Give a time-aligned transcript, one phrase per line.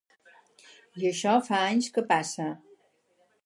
[1.01, 2.51] I això fa anys que passa.